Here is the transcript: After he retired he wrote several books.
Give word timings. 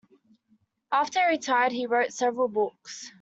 After 0.91 1.19
he 1.19 1.27
retired 1.29 1.71
he 1.71 1.85
wrote 1.85 2.11
several 2.11 2.47
books. 2.47 3.07